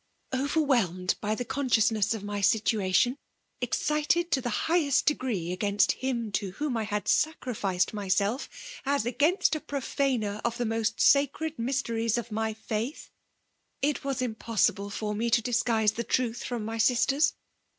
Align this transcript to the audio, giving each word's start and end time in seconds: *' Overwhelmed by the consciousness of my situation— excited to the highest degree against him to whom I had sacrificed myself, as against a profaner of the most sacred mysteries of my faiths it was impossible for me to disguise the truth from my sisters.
*' 0.21 0.25
Overwhelmed 0.33 1.13
by 1.21 1.35
the 1.35 1.45
consciousness 1.45 2.15
of 2.15 2.23
my 2.23 2.41
situation— 2.41 3.19
excited 3.61 4.31
to 4.31 4.41
the 4.41 4.49
highest 4.65 5.05
degree 5.05 5.51
against 5.51 5.91
him 5.91 6.31
to 6.31 6.53
whom 6.53 6.75
I 6.75 6.85
had 6.85 7.07
sacrificed 7.07 7.93
myself, 7.93 8.49
as 8.83 9.05
against 9.05 9.53
a 9.55 9.59
profaner 9.59 10.41
of 10.43 10.57
the 10.57 10.65
most 10.65 10.99
sacred 10.99 11.59
mysteries 11.59 12.17
of 12.17 12.31
my 12.31 12.55
faiths 12.55 13.11
it 13.83 14.03
was 14.03 14.23
impossible 14.23 14.89
for 14.89 15.13
me 15.13 15.29
to 15.29 15.39
disguise 15.39 15.91
the 15.91 16.03
truth 16.03 16.43
from 16.45 16.65
my 16.65 16.79
sisters. 16.79 17.35